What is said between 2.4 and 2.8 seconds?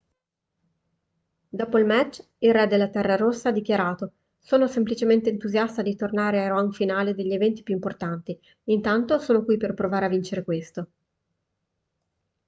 re